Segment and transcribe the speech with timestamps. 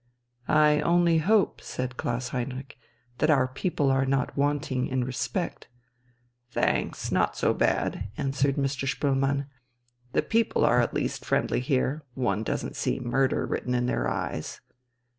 [0.47, 2.75] "I only hope," said Klaus Heinrich,
[3.19, 5.67] "that our people are not wanting in respect...."
[6.49, 8.87] "Thanks, not so bad," answered Mr.
[8.87, 9.45] Spoelmann.
[10.13, 14.59] "The people are at least friendly here; one doesn't see murder written in their eyes."